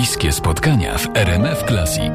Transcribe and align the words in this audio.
Bliskie 0.00 0.32
spotkania 0.32 0.98
w 0.98 1.16
RMF 1.16 1.64
Classic. 1.68 2.12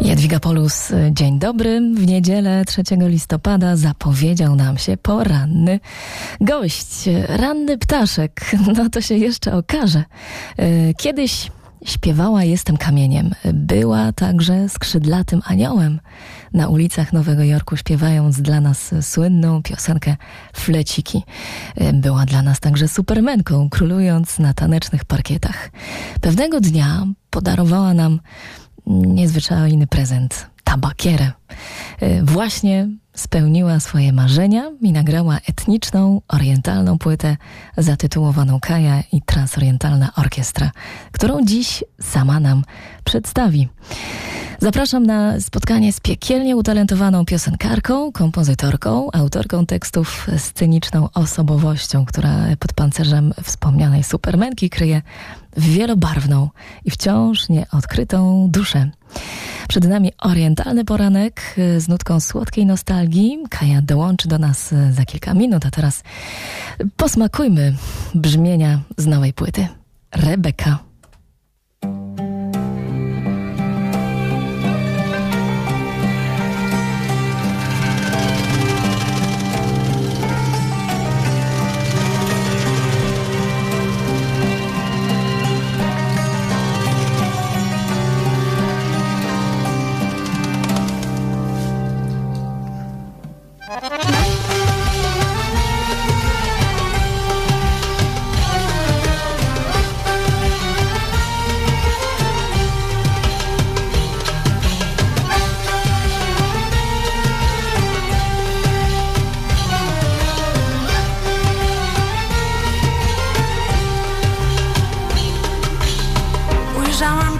Jadwiga 0.00 0.40
Polus, 0.40 0.92
dzień 1.10 1.38
dobry. 1.38 1.80
W 1.94 2.06
niedzielę 2.06 2.64
3 2.64 2.82
listopada 2.90 3.76
zapowiedział 3.76 4.56
nam 4.56 4.78
się 4.78 4.96
poranny 4.96 5.80
gość. 6.40 7.08
Ranny 7.28 7.78
ptaszek. 7.78 8.40
No 8.76 8.90
to 8.90 9.00
się 9.00 9.14
jeszcze 9.14 9.54
okaże. 9.54 10.04
E, 10.56 10.94
kiedyś 10.94 11.50
śpiewała 11.84 12.44
Jestem 12.44 12.76
kamieniem. 12.76 13.30
Była 13.54 14.12
także 14.12 14.68
skrzydlatym 14.68 15.42
aniołem. 15.44 16.00
Na 16.52 16.68
ulicach 16.68 17.12
Nowego 17.12 17.44
Jorku 17.44 17.76
śpiewając 17.76 18.40
dla 18.40 18.60
nas 18.60 18.94
słynną 19.00 19.62
piosenkę 19.62 20.16
Fleciki. 20.54 21.22
Była 21.92 22.26
dla 22.26 22.42
nas 22.42 22.60
także 22.60 22.88
supermenką, 22.88 23.68
królując 23.70 24.38
na 24.38 24.54
tanecznych 24.54 25.04
parkietach. 25.04 25.70
Pewnego 26.20 26.60
dnia 26.60 27.06
podarowała 27.30 27.94
nam 27.94 28.20
niezwyczajny 28.86 29.86
prezent 29.86 30.50
tabakierę. 30.64 31.32
Właśnie 32.22 32.88
spełniła 33.16 33.80
swoje 33.80 34.12
marzenia 34.12 34.70
i 34.80 34.92
nagrała 34.92 35.38
etniczną, 35.48 36.20
orientalną 36.28 36.98
płytę 36.98 37.36
zatytułowaną 37.76 38.60
Kaja 38.60 39.02
i 39.12 39.22
Transorientalna 39.22 40.10
Orkiestra, 40.16 40.70
którą 41.12 41.44
dziś 41.44 41.84
sama 42.00 42.40
nam 42.40 42.64
przedstawi. 43.04 43.68
Zapraszam 44.58 45.06
na 45.06 45.40
spotkanie 45.40 45.92
z 45.92 46.00
piekielnie 46.00 46.56
utalentowaną 46.56 47.24
piosenkarką, 47.24 48.12
kompozytorką, 48.12 49.10
autorką 49.12 49.66
tekstów, 49.66 50.26
sceniczną 50.38 51.08
osobowością, 51.14 52.04
która 52.04 52.34
pod 52.58 52.72
pancerzem 52.72 53.34
wspomnianej 53.42 54.04
supermenki 54.04 54.70
kryje 54.70 55.02
wielobarwną 55.56 56.50
i 56.84 56.90
wciąż 56.90 57.48
nieodkrytą 57.48 58.48
duszę. 58.50 58.90
Przed 59.68 59.88
nami 59.88 60.12
orientalny 60.18 60.84
poranek 60.84 61.56
z 61.78 61.88
nutką 61.88 62.20
słodkiej 62.20 62.66
nostalgii. 62.66 63.38
Kaja 63.50 63.82
dołączy 63.82 64.28
do 64.28 64.38
nas 64.38 64.74
za 64.90 65.04
kilka 65.04 65.34
minut, 65.34 65.66
a 65.66 65.70
teraz 65.70 66.02
posmakujmy 66.96 67.74
brzmienia 68.14 68.80
z 68.96 69.06
nowej 69.06 69.32
płyty. 69.32 69.68
Rebeka. 70.12 70.85
Ujrzałam 93.76 93.88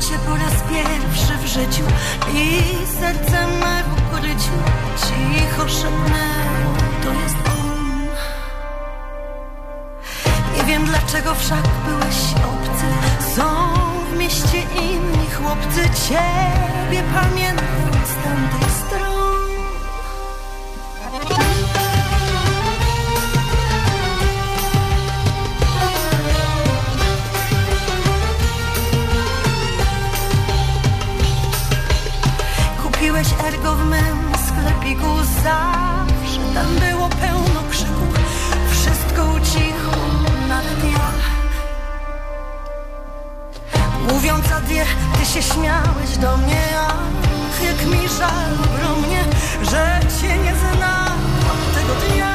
cię 0.00 0.18
po 0.26 0.36
raz 0.36 0.52
pierwszy 0.70 1.38
w 1.38 1.46
życiu 1.46 1.82
i 2.34 2.62
serce 3.00 3.46
me 3.46 4.05
życiu 4.38 4.52
cicho 4.96 5.68
szepnęło 5.68 6.74
To 7.02 7.12
jest 7.12 7.36
on. 7.46 8.08
Nie 10.56 10.64
wiem 10.64 10.84
dlaczego 10.84 11.34
wszak 11.34 11.64
byłeś 11.86 12.16
obcy. 12.34 12.86
Są 13.36 13.44
w 14.12 14.18
mieście 14.18 14.58
inni 14.82 15.30
chłopcy. 15.30 15.80
Ciebie 16.08 17.02
pamiętam 17.14 18.04
z 18.04 18.24
tamtej 18.24 18.70
strony. 18.70 19.25
Byłeś 33.16 33.34
ergo 33.54 33.74
w 33.74 33.84
mym 33.84 34.32
sklepiku 34.46 35.06
zawsze 35.44 36.40
Tam 36.54 36.66
było 36.90 37.08
pełno 37.08 37.60
krzyku 37.70 38.06
Wszystko 38.70 39.24
ucichło, 39.24 40.02
nawet 40.48 40.84
ja 40.84 41.10
Mówiąc 44.12 44.52
adie, 44.52 44.84
ty 45.18 45.26
się 45.26 45.42
śmiałeś 45.42 46.18
do 46.20 46.36
mnie 46.36 46.62
Ach, 46.80 47.64
jak 47.64 47.86
mi 47.86 48.08
żal 48.08 48.52
ogromnie 48.64 49.24
Że 49.62 50.00
cię 50.20 50.38
nie 50.38 50.54
znam. 50.54 51.18
Od 51.50 51.74
tego 51.74 51.94
dnia 51.94 52.25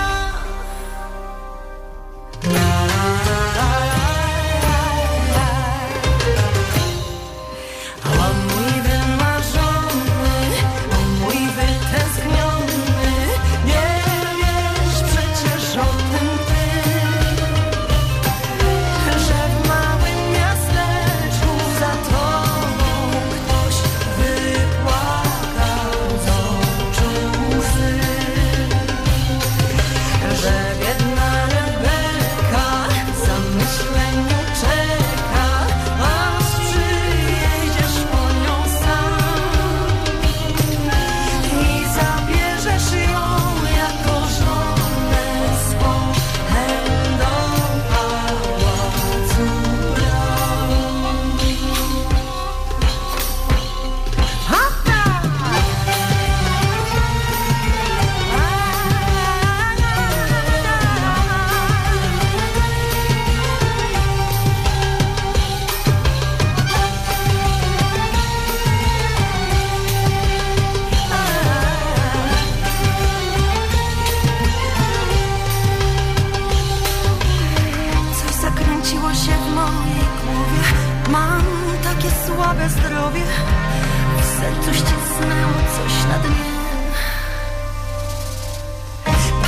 sercu 84.42 84.74
ścisnęło 84.74 85.54
coś 85.76 85.94
na 86.10 86.18
dnie. 86.20 86.52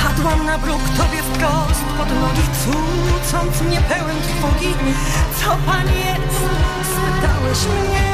Padłam 0.02 0.46
na 0.46 0.58
bruk 0.58 0.82
tobie 0.96 1.22
wprost 1.22 1.84
pod 1.98 2.08
nogi 2.08 2.42
Cucąc 2.64 3.62
mnie 3.62 3.80
pełen 3.88 4.16
trwogi 4.22 4.74
Co 5.36 5.56
pan 5.66 5.86
jest? 5.86 6.40
Spytałeś 6.90 7.58
mnie. 7.66 8.04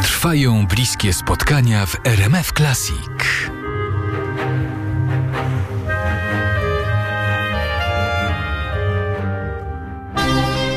Trwają 0.01 0.67
bliskie 0.67 1.13
spotkania 1.13 1.85
w 1.85 1.95
RMF 2.05 2.51
Classic. 2.53 3.58